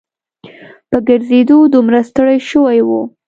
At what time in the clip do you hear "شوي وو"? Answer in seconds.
2.49-3.01